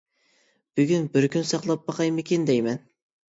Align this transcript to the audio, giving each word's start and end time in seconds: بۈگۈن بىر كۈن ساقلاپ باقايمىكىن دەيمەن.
بۈگۈن 0.79 1.05
بىر 1.17 1.27
كۈن 1.35 1.45
ساقلاپ 1.51 1.85
باقايمىكىن 1.91 2.49
دەيمەن. 2.49 2.83